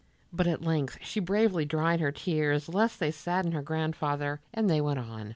But 0.33 0.47
at 0.47 0.63
length 0.63 0.97
she 1.01 1.19
bravely 1.19 1.63
dried 1.63 1.99
her 1.99 2.11
tears 2.11 2.67
lest 2.67 2.99
they 2.99 3.11
sadden 3.11 3.51
her 3.51 3.61
grandfather, 3.61 4.41
and 4.51 4.67
they 4.67 4.81
went 4.81 4.97
on. 4.97 5.29